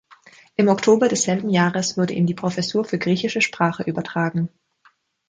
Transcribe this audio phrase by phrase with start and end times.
[0.55, 4.49] Im Oktober desselben Jahres wurde ihm die Professur für griechische Sprache übertragen.